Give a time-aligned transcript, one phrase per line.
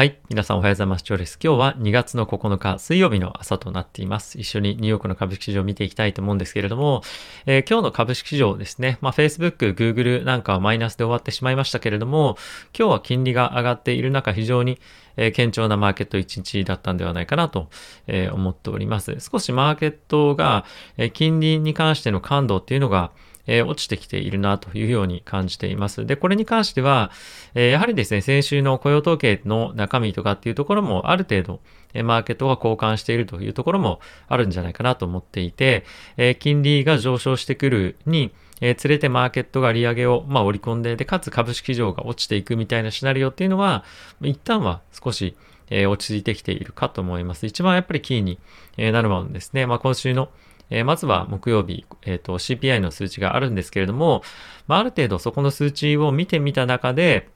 [0.00, 0.18] はい。
[0.30, 1.04] 皆さんおはようございます。
[1.04, 1.38] ジョーです。
[1.44, 4.40] 今日は2月の9日水曜日の朝となっています。
[4.40, 7.02] 一緒にニューヨークの株式市場を見ていきたいと思うんですけれども、
[7.44, 12.38] えー、今日の株式市場ですね、まあ、Facebook、Google なんかはマイナスで終わってしまいましたけれども、
[12.74, 14.78] 今日は金利が上がっている中、非常に
[15.18, 17.68] え、堅調なマーケット1日だったんではないかなと、
[18.06, 19.18] え、思っております。
[19.20, 20.64] 少しマーケットが、
[20.96, 23.10] え、金利に関しての感度っていうのが、
[23.50, 26.06] えー、落ちてきているなというように感じています。
[26.06, 27.10] で、これに関しては、
[27.54, 31.60] えー、やはりですね、先週の雇用統計の中身とかっていうところもある程度、
[31.92, 35.84] え、マーケットが交換しているというところもあるんじゃないかなと思っていて、
[36.16, 43.84] え金利が上昇してくるに、えー、連れてマーケットが利上げを、まあ、織り込んで、で、かつ株式市場が落ちていくみたいなシナリオっていうのは、
[44.22, 45.36] 一旦は少し、
[45.70, 47.46] えー、落ち着いてきているかと思います。
[47.46, 48.38] 一番やっぱりキーに、
[48.76, 49.66] えなるものですね。
[49.66, 50.28] まあ、今週の、
[50.70, 54.22] えー、まずは木曜日、え、ー、と、CPI の数値があるんですけれども、
[54.66, 57.28] まあ、ある程度そこの数値を見てみた中で、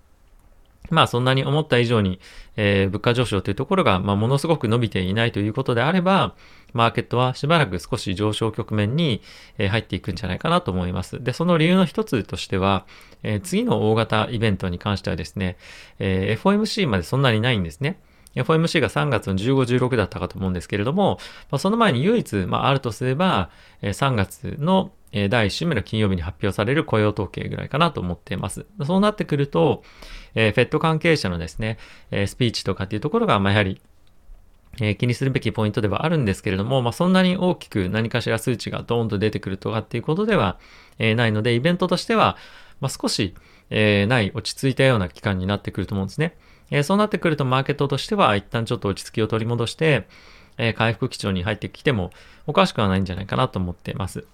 [0.91, 2.21] まあそんなに思った以上に、
[2.57, 6.35] えー、物価上昇というところが、まあものすごく伸びていないということであれば、
[6.75, 9.23] マーケットはしばらく少し上昇局面に、
[9.57, 11.23] え、入っていくんじゃないかなと思います。
[11.23, 12.85] で、その理由の一つとしては、
[13.23, 15.57] えー、次の大型イベントに関してはですね、
[15.99, 17.99] え FOMC までそんなにないんですね。
[18.35, 21.19] FOMC が3月の15、16だったかと思うんですけれども、
[21.51, 23.51] まあ、その前に唯一、まあ、あるとすれば、
[23.83, 28.67] え3月の第1週目の金曜日に発表される雇用統計ぐらいかなと思っています。
[28.85, 29.85] そうなってくると、
[30.35, 31.79] えー、フェット関係者のですね、
[32.11, 33.81] え、スピーチとかっていうところが、まあ、やはり、
[34.81, 40.59] え、気にするべきポイントではあるんですけれども、まあ、そんなに大きく何かしら数値がドーンと出てくるとかっていうことでは、
[40.99, 42.37] え、ないので、イベントとしては、
[42.81, 43.35] まあ、少し、
[43.71, 46.37] え、ない、落ち着いたような期間になってくると思うんですね。
[46.71, 50.07] え、そうなってくるとマーケットとしては一旦ちょっと落ち着きを取り戻して、
[50.59, 52.11] え、回復基調に入ってきても
[52.47, 54.25] おかしくはないんじゃないかなと思っています。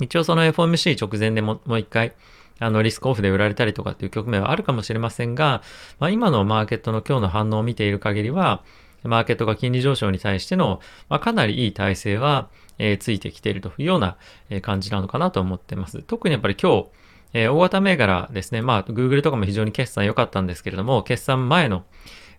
[0.00, 2.12] 一応その FOMC 直前でももう一回、
[2.60, 5.62] あの、リスクオフで売られたりとかっていう局面はあるかもしれませんが、
[6.00, 8.62] まあ、今のマーケットの今日の反応を見ている限りは、
[9.04, 14.16] マーケットが金利上昇に対しての、まあ、かなりいい体制は、えー、ついてきているというような、
[14.62, 16.02] 感じなのかなと思っています。
[16.02, 16.88] 特にやっぱり今日、
[17.32, 18.62] えー、大型銘柄ですね。
[18.62, 21.84] まあ、Google とかも非常に決算良かったんですけれども、決算前の、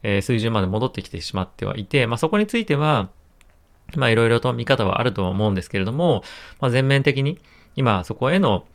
[0.04, 3.10] えー、水準まで戻ってきてしまってはいて、まあ、そこについては、
[3.96, 6.24] まあ、いろいろと見方はあるとは思うんですけれども、
[6.60, 7.40] まあ、全面的に、
[7.76, 8.66] 今、そこへの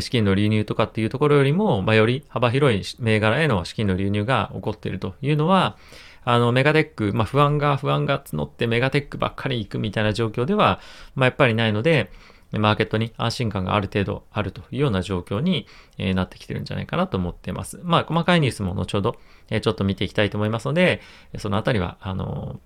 [0.00, 5.76] 資金の流入とかっていうところよりも、まあ、より幅広い銘柄への資金の流入が起こっているというのは、
[6.22, 10.80] あの、メガテック、まあ、不安が、不安が募ってメガテックばっかり行くみたいな状況では、
[11.14, 12.10] まあ、やっぱりないので、
[12.52, 15.66] マーケットに安心感がある程度あるというような状況に、
[15.98, 17.80] なってきてるんじゃないかなと思っています。
[17.82, 19.16] まあ、細かいニュースも後ほど、
[19.60, 21.00] ちょっと見ていきたいと思いますので、
[21.38, 22.60] そのあたりは、あの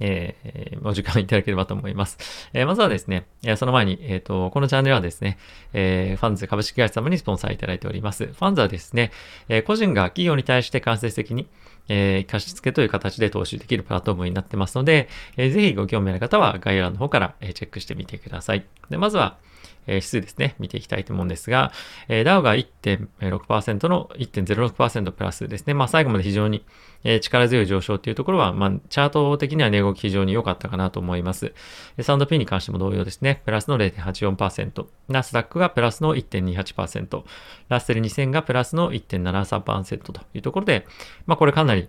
[0.00, 2.18] えー、お時間いただければと思います。
[2.52, 5.38] えー、まずはですね、え、その前に、えっ、と、このチャンネルはですね、
[5.72, 8.26] え、ファンズ株式会社様にスポンサーいただいております。
[8.26, 9.10] ファンズはですね、
[9.48, 11.46] え、個人が企業に対して間接的に、
[11.88, 18.64] えー、貸付という形で投資できるプラットフォームになってますので、えー、ぜひご興味ある方は概要欄の方から、え、チェックしてみてください。
[18.90, 19.38] で、まずは、
[19.86, 21.72] え、指数ですね、見ていきたいと思うんですが、
[22.08, 25.74] えー、ダウが1.6%の1.06%プラスですね。
[25.74, 26.64] まあ最後まで非常に、
[27.04, 31.54] え、力強い上昇っていうところは、まあチャート的には値動き非常に良かったかなと思います。
[31.98, 37.24] S&P に関しても同様ですね、プラスの0.84%、ナスダックがプラスの1.28%、
[37.68, 40.86] ラッセル2000がプラスの1.73%というところで、
[41.26, 41.88] まあこれかなり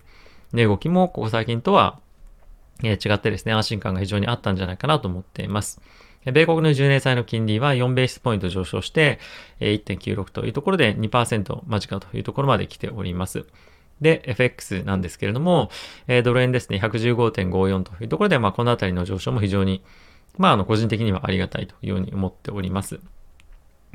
[0.53, 2.00] 値動きもここ最近とは、
[2.84, 5.81] 違ってですね、安心感が非常にあったんじゃないかなと思っています。
[6.26, 9.20] 米国の10年債の金利は4ベースポイント上昇して
[9.60, 13.46] 1.96というところで2%間近というところまで来ております。
[14.02, 15.70] で、FX なんですけれども、
[16.24, 19.84] ドル円ですね、115.54というところで、まあ、このあたりの上昇も非常に、
[20.38, 23.00] まあ、あの、個人的にはありがたいというように思っております。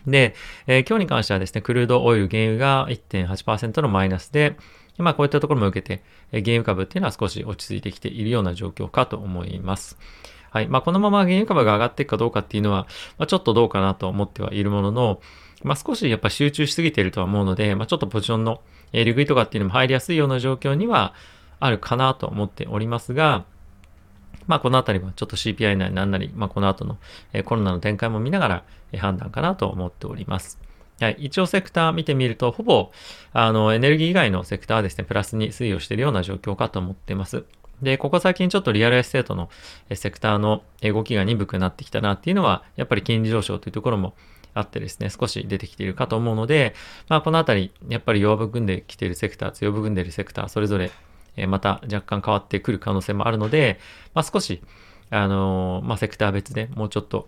[0.06, 0.34] で、
[0.66, 4.56] えー、今日に関してはですね、クルードオイル原油が1.8%のマイナスで、
[4.98, 6.02] まあこういったところも受けて、
[6.32, 9.96] 原油株っていうのは少し落ち着いてきているような状況かと思います。
[10.52, 10.68] はい。
[10.68, 12.86] まあ、このまま原油株が上がっていくかどうかっていうのは、
[13.16, 15.20] まあ、ちょっとどうかなと思ってはいるものの、
[15.62, 18.60] まあ、少しやっぱ集中しすぎているとは思うので、まあ、ちょっとポジションの、
[18.92, 21.14] え利食いとかっていうのも入りやすいような状況には
[21.58, 23.46] あるかなと思っておりますが、
[24.46, 26.98] まあ、このあたりはちょっと CPI なりなんなり、まあ、この後の、
[27.44, 28.64] コロナの展開も見ながら、
[28.98, 30.58] 判断かなと思っております。
[31.00, 31.16] はい。
[31.18, 32.92] 一応セクター見てみると、ほぼ、
[33.32, 37.44] あの、エネルギー以外のセクターはですね、プラスに推移をしているような状況かと思っています。
[37.82, 39.50] で、ここ最近ちょっとリアルエステートの
[39.92, 44.14] セクターの動きが鈍くなってきたなっていうのは、やっぱり金利上昇というところも
[44.54, 46.74] あってですね、少し出てきているかと思うので、
[47.08, 50.90] まあこのあたり、やっぱり弱含んできているセクター、強含んでいるセクター、それぞれ
[51.46, 53.80] また若干変わってくる可能性もあるので、
[54.14, 54.62] まあ少し、
[55.10, 57.26] あの、まあセクター別でもうちょっと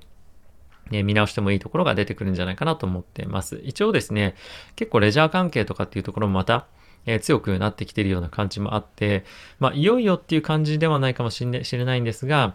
[0.90, 3.60] 見直してもいいところが出てくるんじゃないかなと思っています。
[3.64, 4.34] 一応ですね、
[4.76, 6.66] 結構レジャー関係とかっていうところもまた、
[7.06, 9.24] えー、強くなってきているような感じもあって、
[9.58, 12.54] まあ、いよいよっていう感じではないかもしれないんですが、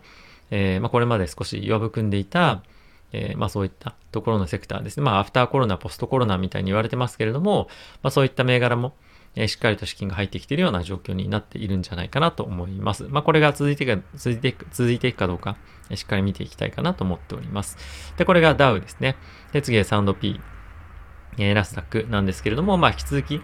[0.52, 2.64] えー、まあ、これまで少し弱含んでいた、
[3.12, 5.04] えー、まあ、そういったところのセクターですね。
[5.04, 7.68] まあ、アフターコロナ、ポストコロナみたいに言われてますけれども、
[8.02, 8.96] まあ、そういった銘柄も、
[9.36, 13.04] えー、しっかりと資金が入ってきているような状況になっているんじゃないかなと思います。
[13.10, 15.58] まあ、これが続いていく続いていく、続いていくかどうか、
[15.90, 17.78] えー、しっかり見ていきたいかなと思っております。
[18.18, 19.16] で、これがダウですね。
[19.52, 20.40] で、次はサンド P、
[21.38, 23.42] えー、ラスダックなんですけれども、まあ、引き続き、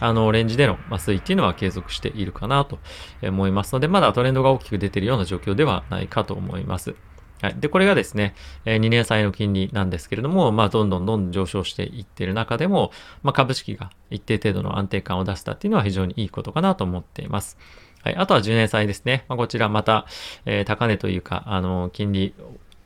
[0.00, 2.78] あの、オレンジでの推移っていうのは継続しているかなと
[3.22, 6.94] 思いますので、まだトレンドが大きく出ているような状況ではないかと思います。
[7.40, 7.54] はい。
[7.58, 8.34] で、これがですね、
[8.64, 12.90] 2年債の金利なんですけれども、まあ、どんどんどんどん上昇していっている中でも、
[13.22, 17.56] まあ、株式が一定程度の安定感を出したっていうのは非常にいいことかなと思っています。
[18.02, 18.16] はい。
[18.16, 19.24] あとは10年債ですね。
[19.28, 20.06] まあ、こちらまた、
[20.46, 22.34] えー、高値というか、あの、金利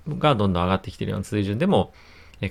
[0.06, 1.94] がどんどん上がってきているような水準でも、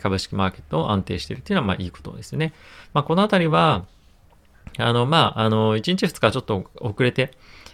[0.02, 2.54] 株式マーケットを安定しているっていうのは、まあ、いいことですよね。
[2.94, 3.86] まあ、このあたりは、
[4.78, 7.32] あの、まあ、あの、1日2日ちょっと遅れて、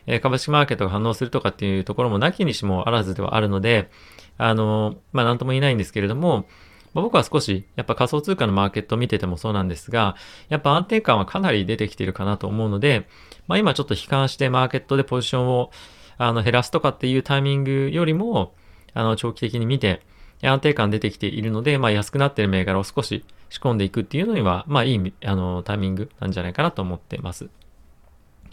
[0.08, 3.90] え株式マーケットが反応するとかっていうところもなきにしもあらずではあるので、
[4.38, 6.48] あの、まあ、なんとも言えないんですけれども、
[6.94, 10.16] まあ、僕は少し、やっぱ仮想通貨のマーケットを見ててもそうなんですが、
[10.50, 13.08] やっぱ安定感はかなり出てきてるかなと思うので、
[13.48, 15.72] まあ、今ちょっと悲観してマーケットでポジションを
[16.18, 18.56] あの減らすとかっていうタイミングよりも、
[18.94, 20.02] あの、長期的に見て、
[20.42, 27.50] 安定感出てきているので、まあ、安くなっている銘柄を少し仕込んでいくっていうのには、まあ、いい、あの、タイミングなんじゃないかなと思ってます。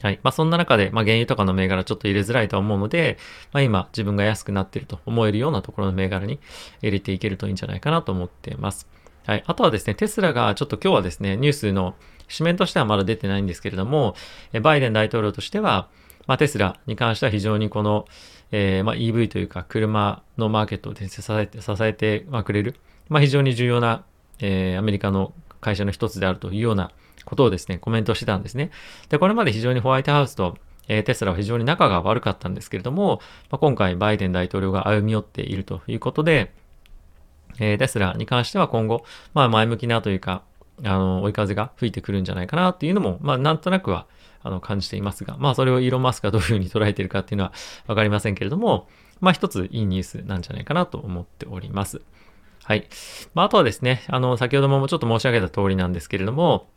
[0.02, 0.20] はい。
[0.22, 3.18] まあ、そんな中で、まあ、原油とかの銘柄ちょっと入れづらいと思うので、
[3.52, 6.40] まあ、今自分が安くなっていると思えるようなところの銘柄に
[6.82, 8.88] 入れていけるといいんじゃないかなと思っています。
[9.26, 9.44] はい。
[9.46, 11.94] あとはですね、テスラがちょっと今日はですね、ニュースの
[12.28, 14.14] 紙面としてはまだ出てないんですけれども、
[14.62, 15.88] バイデン大統領としては、
[16.26, 18.06] まあ、テスラに関しては非常にこの、
[18.56, 22.76] えー、まあ、EV というか車のマーケットを、支えて、支えてくれる、
[23.08, 24.04] まあ、非常に重要な、
[24.38, 26.92] えー、アメリカの会社の一つであるというような
[27.24, 28.70] ことをですね、コメントしてたんですね。
[29.08, 30.56] で、これまで非常にホワイトハウスと、
[30.86, 33.20] えー、テスラは非常に仲が悪かったんですけれども、
[33.50, 36.52] まあ、今回バイデン大統領が歩み寄っているということで、
[37.58, 40.44] え、テスラに関しては今後、まあ前向きなというか、
[40.84, 44.06] あの、追い風が吹いてくるんじゃないかなっていうのも、まあなんとなくは、
[44.44, 47.52] あの、感じていますが、まあそれをイーロン・マスクがどういうふうに捉えているかっていうのは
[47.86, 48.86] わかりませんけれども、
[49.20, 52.02] まあ一ついいニュースなんじゃないかなと思っております。
[52.62, 52.86] はい。
[53.34, 56.68] まああとはですね、あの、先ほどもちょっと申し上げた通りなんですけれども、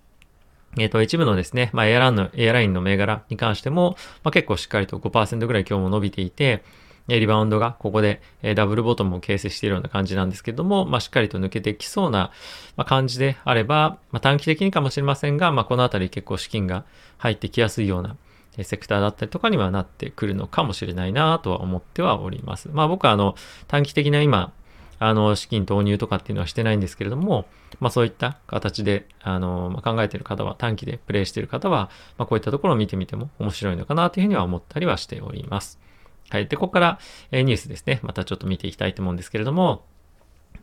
[0.78, 6.64] えっ、と、一部のですね、まあ、エアランの、エアラインの銘柄に関しても、まあ、結構しっかりと5%ぐらい今日も伸びていて、
[7.08, 8.22] リバウンドがここで
[8.56, 12.32] ダブルボトムを形成しているような感じなんですけども、まあ、しっかりと抜けてきそうな
[12.86, 16.84] 感じであれば、まあ、短期的にかもしれませんが、まあ、このあたり結構資金が
[17.18, 18.18] 入ってきやすいような
[18.64, 22.70] セクターだったりとかにはなってくるのかもしれないなとは思ってはおります。
[22.74, 23.36] まあ僕はあの
[23.68, 24.52] 短期的な今、
[25.00, 27.46] あの、資金投入とかっていうのはしてないんですけれども、
[27.80, 35.80] まあそういった形で、あの、ま、考えてる方は、短期でプレイしてる方は、まあこういったところを見てみても面白いのかなというふうには思ったりはしております。
[36.30, 36.48] はい。
[36.48, 37.00] で、ここから、
[37.32, 38.00] え、ニュースですね。
[38.04, 39.86] またちょっと見ていきたいと思うんですけれども、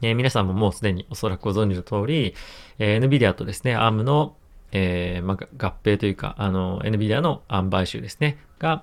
[0.02, 2.34] え、皆さんももうすでにおそらくご存知の通り、
[2.78, 4.36] えー、NVIDIA とですね、ARM の、
[4.72, 8.82] えー、まあ、合併というか、あの、NVIDIA の ARM 買収ですね、が、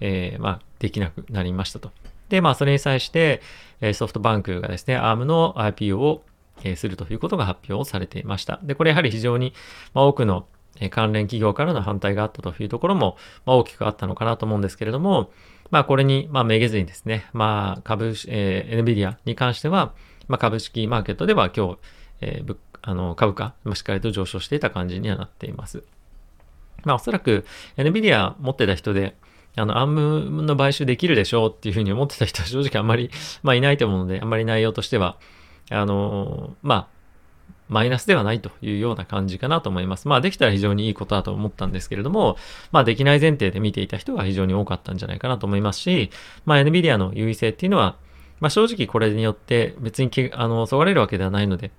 [0.00, 1.90] えー、まあ、できなくなりましたと。
[2.28, 3.42] で、まあ、それに際して、
[3.94, 6.22] ソフトバンクがですね、ARM の IPO を
[6.76, 8.60] するということが発表されていました。
[8.62, 9.54] で、これやはり非常に
[9.94, 10.46] ま多くの
[10.90, 15.30] 関連企業からの反対があったというところもま大きくあったのかなと思うんですけれども、
[15.70, 19.92] まあこれにまあめげずにですね、まあ株、えー、NVIDIA に関しては、
[20.28, 21.78] まあ株式マーケットでは今日、
[22.20, 25.84] えー、あの株価、しっかりと上昇していた感じにはなっています。
[26.84, 27.44] まあおそらく
[27.76, 29.16] NVIDIA 持ってた人で、
[29.56, 33.10] あの、アームの買収できるでしょうっていうふうに思ってた人は正直あんまり、
[33.42, 35.18] まあいないと思うので、あんまり内容としては、
[35.70, 36.99] あの、まあ、
[37.70, 40.08] マイナスではないというような感じかなと思います。
[40.08, 42.36] まあできたら非常にいいことだと思ったんですけれども、
[42.72, 46.10] まあできない前提で見ていた人が非常に多かったんじゃないかなと思いますし、
[46.44, 47.96] まあ NVIDIA の優位性っていうのは、
[48.40, 51.70] まあ正直これによって別にあの、そがれるわけではないので、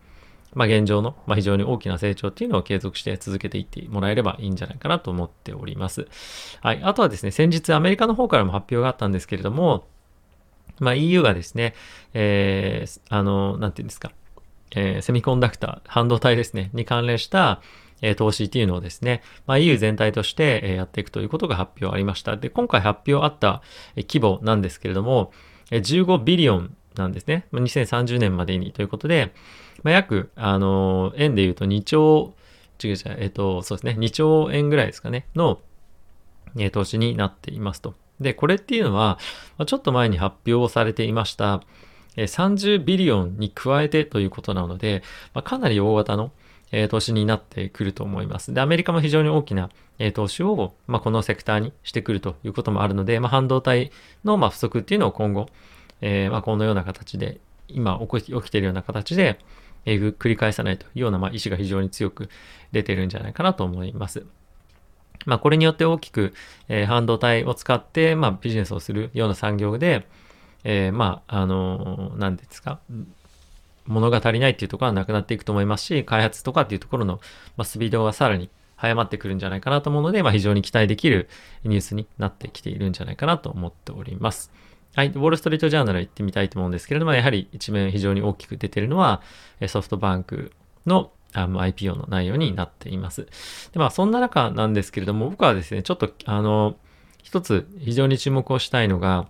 [0.54, 6.08] まあ、現状の、まあ、非常に大きな成長っていうのを継続して続けていってもらえればいいんじゃないかなと思っております。
[6.62, 6.82] はい。
[6.84, 9.88] あとはですね、先日アメリカの方からも発表があったんですけれども、
[10.80, 11.74] まあ、EU がですね、
[12.14, 14.12] えー、あの、なんていうんですか、
[14.76, 17.62] えー、セミコンダクター、半導体ですね、に関連した、
[18.02, 22.38] えー、投資っていうのをですね、まあ、EU 全体として、え、やっていくということが発表ありました。
[22.38, 23.62] で、今回発表あった、
[23.96, 25.32] え、規模なんですけれども、
[25.70, 27.46] え、15ビリオンなんですね。
[27.54, 29.34] 2030年までにということで、
[29.84, 32.34] まあ、約、あの、円で言うと2兆、
[32.84, 35.60] 違う違う、えっ、と、そうですね、2兆円ぐらいですかね、の、
[36.58, 37.96] え、投資になっていますと。
[38.20, 39.20] で、これっていうのは、
[39.66, 41.62] ちょっと前に発表されていました、
[42.16, 45.04] 30ビリオンに加えてということなので、
[45.34, 46.32] まあ、かなり大型の、
[46.90, 48.54] 投資になってくると思います。
[48.54, 49.70] で、アメリカも非常に大きな、
[50.14, 53.92] 投資を、まあ、このセクターにしてくるということもあるので、まあ、半導体
[54.24, 55.48] の、不足っていうのを今後、
[56.00, 59.38] えー、ま、このような形で、今起きているような形で、
[59.86, 62.30] えー、繰り返さないというような、ま、意思が非常に強く
[62.72, 64.26] 出ているんじゃないかなと思います。
[65.26, 66.34] まあ、これによって大きく、
[66.68, 70.08] えー、半導体を使って、ま、ビジネスをするような産業で、
[70.64, 72.80] えー、まあ、あのー、何ですか、
[73.88, 77.20] 物が足りないっていうところはなくなっていくと思いますし、開発とかっていうところの、
[77.58, 81.30] まあ、スピードがさらに早まってくるんじゃないかなと思うので、まあ、非常に期待できる
[81.64, 84.52] ニュースになってきているんじゃないかなと思っております。
[84.96, 85.08] はい。
[85.08, 89.22] ウォールストリートジャーナル行ってみたいと思うんですけれども、やはり一面非常に大きく出ているのは、
[89.68, 90.52] ソフトバンク
[90.86, 93.28] のあの IPO の内容になっています。
[93.72, 96.76] で、まあ、そんな中なんですけれども、僕はですね、ちょっと、あの、
[97.24, 99.28] 一つ非常に注目をしたいのが、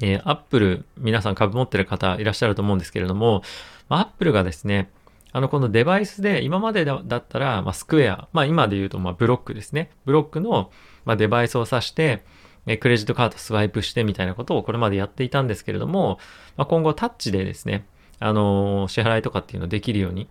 [0.00, 3.42] えー、Apple、皆さん株持ってる方いらっしゃると思うんですけれども、
[3.88, 4.90] まあ、Apple がですね、
[5.32, 9.90] あの、このデバイスで、今までだったら、まあ、スクエア、まあ、今で言うと、まあ、ブロックですね。
[10.04, 10.70] ブロックの、
[11.04, 12.22] まあ、デバイスを指して、
[12.66, 16.18] えクレジットカードスワイプしてみたいなことをこれまでやっていたんですけれども、
[16.56, 17.86] まあ、今後タッチでですね、
[18.20, 20.28] あのー、支払いとかっていうのできるように、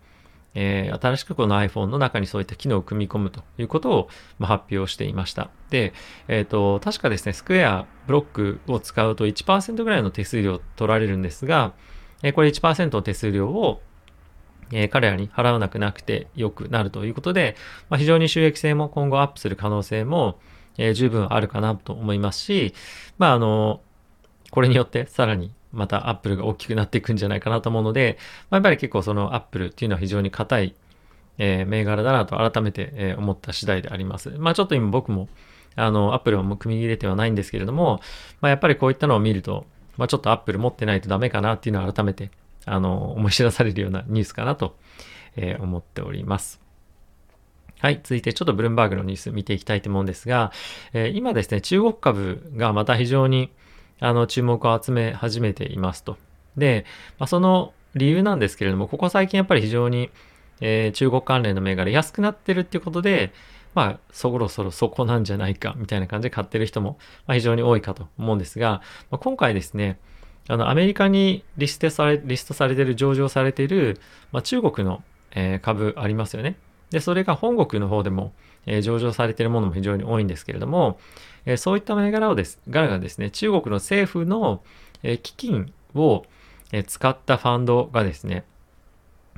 [0.53, 5.49] えー、新しくこの iPhone の中にそういった機能を組み込むということを、ま、発表していました。
[5.69, 5.93] で、
[6.27, 11.73] えっ、ー、と、確かですね、スクエアブロックを使うと1%ぐらいの手数料取られるんですが、
[12.23, 13.81] えー、これ1%の手数料を
[14.73, 17.55] え、彼らに払わなくなくてよくなるということで、
[17.89, 20.39] まあ、非常に収益性も今後アップする可能性も、
[20.77, 22.73] えー、十分あるかなと思いますし、
[23.17, 23.81] まあ、あの、
[24.49, 28.17] これによってさらにまたアップルが大きくなっていくんじゃないかなと思うので、
[28.49, 30.75] まあ、やっぱり結構そのアップルっていうのは非常に硬い、
[31.37, 34.29] えー、銘柄だなと改めて、えー、思った次第であります。
[34.37, 35.29] まあちょっと今僕も
[35.75, 38.01] あの、アップルはもう組み入れてはないんですけれども、
[38.41, 39.65] まあやっぱりこういったのを見ると、
[39.97, 42.31] まあちょっとアップル持ってないとダメかなっていうのを改めて、
[42.65, 44.75] あの、思い知らされるようなニュースかなと、
[45.35, 46.59] えー、思っております。
[47.79, 47.99] はい。
[48.03, 50.51] 続いてちょっとブルームバーグのニュース見ていきたいと思うんですが、
[50.93, 53.51] えー、今ですね、中国株がまた非常に
[54.01, 56.17] あの注目を集め始めていますと。
[56.57, 56.85] で、
[57.19, 60.09] まあ、その理由なんですけれども、ここ最近やっぱり非常に、
[60.59, 63.31] えー、中国関連の銘柄安くなってるっていうことで、
[63.73, 68.81] まあ、そろそろそこなんじゃないかみたいな感じで買ってる人も、まあ、非常に多いかと思うんですが、
[69.11, 69.99] まあ、今回ですね、
[70.47, 73.99] あの、アメリカにリストされ、リストされてる、上場されている、
[74.31, 76.57] まあ、中国の、えー、株ありますよね。
[76.89, 78.33] で、それが本国の方でも、
[78.65, 80.99] え、上場されているものも非常に多いんですけれども、
[81.45, 84.63] え、そういった銘柄をです、柄がですね、中国の政府の、
[85.03, 86.25] え基金を、
[86.71, 88.45] え使ったファンドがですね、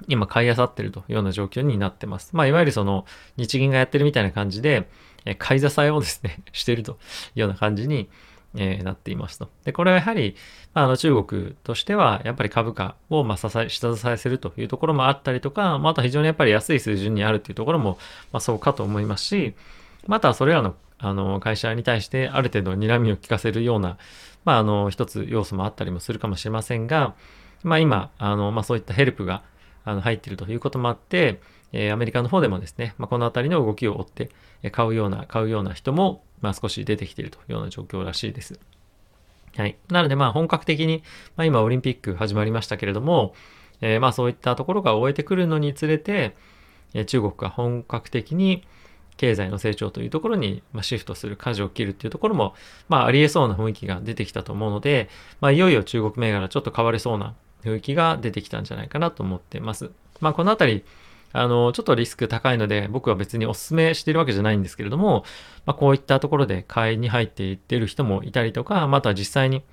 [0.08, 2.32] 今買い漁ってるというような状況になってます。
[2.34, 3.06] まあ、いわゆるその
[3.38, 4.90] 日銀がやってるみたいな感じで、
[5.26, 6.96] え買い支えをですね、 してるとい
[7.38, 8.10] うような感じに、
[8.56, 9.50] えー、なっていますと。
[9.64, 10.36] で、これはやはり、
[10.74, 17.98] あ、の中国としては、やっぱり株価を、まあ、支え、下支えするというところもあったりとか、まあ、あと非常にやっぱり安い水準にあるっていうところも、
[18.32, 19.56] まあ、そうかと思いますし、
[20.08, 23.98] またそれらの、あの、会社に対してある程度睨みを利かせるような、
[24.46, 27.16] まあ、あの、一つ要素もあったりもするかもしれませんが、
[27.64, 29.44] まあ、今、あの、まあ、そういったヘルプが、
[29.86, 31.42] あの、入っているということもあって、
[31.72, 34.30] え、アメリカの方でもですね、まあ、このあたりの動きを追って、
[34.72, 38.60] 買うような、買うような人も、まあ、少し出てきているというような状況らしいです。
[39.56, 39.78] はい。
[39.90, 41.02] なので、まあ、本格的に、
[41.38, 43.34] まあ、今、オリンピック始まりましたけれども、
[43.82, 46.36] えー、まあ、そういったところが終えてくるのにつれて、
[46.94, 48.64] え中国が本格的に
[49.18, 52.56] 経済の成長というところに、まシフトする、舵を切るっていうところも、
[52.90, 55.10] まあ、ありえそうな雰囲気が出てきたと思うので、
[55.40, 59.92] まあ、いよいよ中国銘柄ちょっと変わりそうな雰囲気が出てきたんじゃないかなと思ってます。
[60.20, 60.84] まあ、このあたり、
[61.34, 65.26] あの、ちょっとリスク高いので、僕は別にお勧めしているわけじゃないんですけれども、
[65.66, 69.64] まあ、こういったところで買いに入っていってる人もいたりとか、また実際に、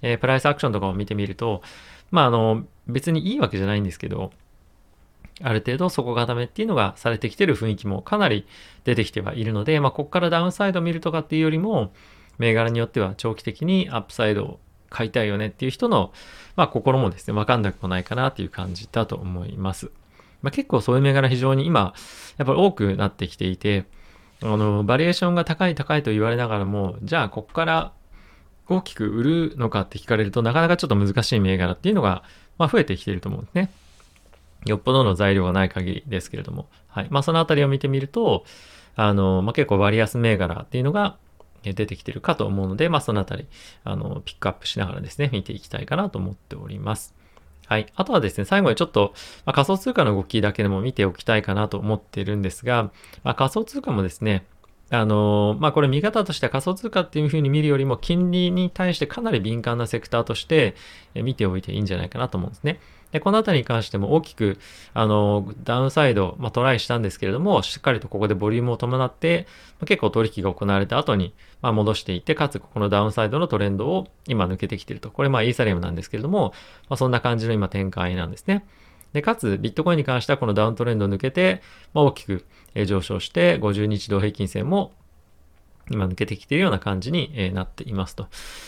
[0.00, 1.60] えー、プライスアクションとかを見てみると、
[2.12, 4.30] まあ、あの、別にいいわけじゃないんですけど、
[5.42, 8.46] ある程度底固めっていうのがされてきてる雰囲気もかなり
[8.84, 11.92] 出てきてはいるので、まあ、ここからダウンサイドを見るとかっていうよりも、
[12.38, 14.60] 銘柄によっては長期的にアップサイドを
[14.90, 16.12] 買いたいよねっていう人の、
[16.56, 19.90] まあ、心もですね、わかんなくもないかなっていう感じだと思います。
[20.42, 21.94] まあ、結構そういう銘柄非常に今、
[22.36, 23.86] やっぱり多くなってきていて、
[24.42, 27.92] あの、バリエーションが高い高いと言われながらも、じゃあここから
[28.68, 32.22] 大きく売るのかって聞かれるとなかなかちょっと難しい銘柄っていうのが、
[32.58, 33.70] まあ、増えてきてると思うんですね。
[34.66, 36.68] よっぽどの材料がない限りですけれども。
[36.88, 37.06] はい。
[37.10, 38.44] まあそのあたりを見てみると、
[38.96, 41.16] あの、まあ、結構割安銘柄っていうのが
[41.62, 43.46] 出てきてるかと思うので、まあそのあたり、
[43.84, 47.14] あの、ピックアップしながらですね、見ていきたいかなと思っております。
[47.68, 47.86] はい。
[47.96, 49.12] あとはですね、最後にちょっと、
[49.44, 52.84] まあ、仮想通貨の動きだけでも見ておきたいかなと思ってるんですが、
[53.24, 54.46] まあ、仮想通貨もですね、
[54.88, 60.76] あの、まあ、これ見方としては仮想通貨っていうふうに見るよりも金利に対してかなり敏感なセクターとして
[61.14, 62.80] 見ておいていいんじゃないかなと思うんですね。
[63.12, 64.58] で、このあたりに関しても大きく、
[64.92, 69.46] あの、ダウンサイド、まあ、トライしたんですけれども、しっかりとここでボリュームを伴って、
[69.80, 75.10] ま、結構取引が行われた後に、まあ、戻していって、かつここのダウンサイドのトレンドを今抜けてきていると。
[75.10, 76.52] これまあイーサリアムなんですけれども、
[76.88, 78.66] まあ、そんな感じの今展開なんですね。
[79.14, 81.62] で、かつ、ビットコインに関してはこのダウントレンドを抜けて、
[81.94, 82.44] まあ、大きく
[82.86, 84.92] 上昇して、50日同平均線も
[85.90, 88.24] 今抜けてきているような感じになっていますと。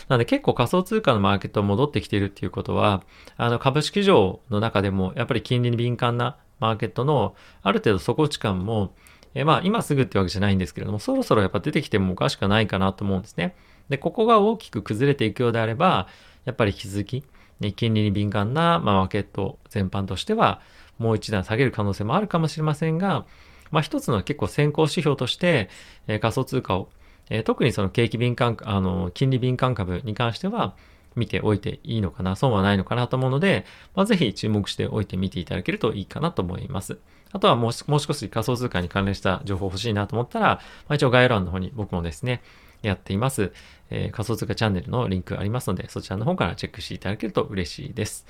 [0.07, 3.03] なので結構仮想通貨のマーケット戻ってきているっていうことは、
[3.37, 8.93] あの株式上の中でもやっぱり金利に敏感なマーケットのある程度底地感も、
[9.33, 13.55] えまあ今すぐってわけじゃないんですけれども、そろそろやっぱ出てきてもおかしくないかなと思うんですね。
[13.89, 16.07] で、ここが大きく崩れていくようであれば、
[16.45, 17.23] やっぱり引き続き、
[17.59, 20.61] ね、金利に敏感な、ま、マーケット全般としては、
[20.97, 23.25] もう一段下げる可能性もあるかもしれませんが、
[23.71, 25.69] まあ一つの結構先行指標として、
[26.07, 26.89] え、仮想通貨を
[27.31, 30.75] え、特にその景気敏感、あの、金利敏感株に関しては、
[31.15, 36.99] 見ておいていいのかな、損はないのかなと思うので、まあ、ぜひ注目しておいてみていただけるといいかなと思います。
[37.31, 40.59] あとはもうもう少し仮想通貨に関連した情報欲しいなと思ったら、ま
[40.89, 42.41] あ、一応概要欄の方に僕もですね、
[42.81, 43.51] やっています、
[43.89, 48.25] えー、仮想通貨チャンネルのリンクありますので、そちらの方からチェックしていただけると嬉しいです。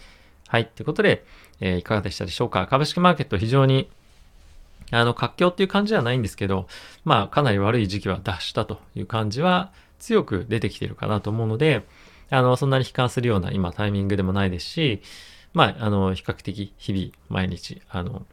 [0.48, 0.67] はい。
[0.67, 1.24] ということで、
[1.60, 3.89] えー、いかがでしたでしょうか株式マーケット非常に
[4.91, 6.67] あの、活況っていう感じではないんですけど、
[7.05, 11.86] まあ、かなり悪い時期は脱したという感じは強く出てきてるかなと思うので、
[12.29, 15.01] あの、そんなに悲観するような今タイミングでもないですし、
[15.53, 18.25] まあ、あの、比較的日々、毎日、あの、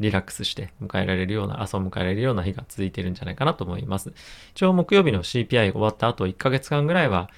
[0.00, 4.12] リラックスして迎えられるような、朝を迎えられるような日が続いてるんじゃないかなと思います。
[4.52, 7.30] 一応木曜日の CPI 終わった後1ヶ月間ぐらいは、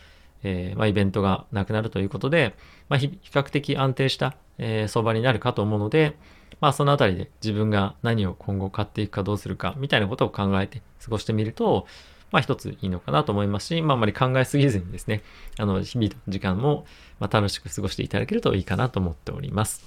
[0.42, 2.54] えー、まあ、イベントがなくなるということで、
[2.88, 6.16] まあ、比較的安定した、えー、相場になるかと思うので、
[6.61, 11.87] まあそのあたりで自分が何を今後買っていくかどうするかみたいなことを考えて過ごしてみると、
[12.33, 15.23] まあ一ついいのかなと思いますし、まああまり考えすぎずにですね、
[15.59, 16.87] あの日々の時間も
[17.19, 19.85] ま楽しく過ごしていただけるといいかなと思っております。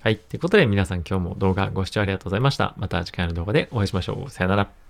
[0.00, 0.18] はい。
[0.18, 2.74] ということで皆さん今日も動画ご視聴ありがとうございました。
[2.76, 4.30] また次回の動画でお会いしましょう。
[4.30, 4.85] さよなら。